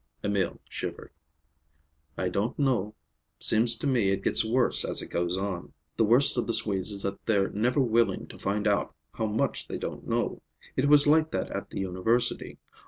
[0.23, 1.11] Emil shivered.
[2.17, 2.95] "I don't know.
[3.39, 5.73] Seems to me it gets worse as it goes on.
[5.95, 9.67] The worst of the Swedes is that they're never willing to find out how much
[9.67, 10.41] they don't know.
[10.75, 12.57] It was like that at the University.